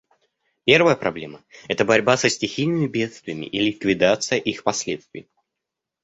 [0.65, 5.27] Первая проблема— это борьба со стихийными бедствиями и ликвидация их последствий.